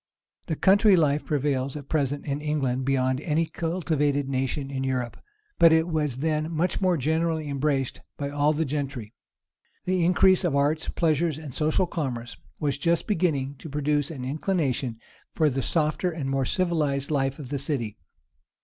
[0.47, 5.15] The country life prevails at present in England beyond any cultivated nation of Europe;
[5.59, 9.13] but it was then much more generally embraced by all the gentry.
[9.85, 14.97] The increase of arts, pleasures, and social commerce, was just beginning to produce an inclination
[15.35, 17.99] for the softer and more civilized life of the city.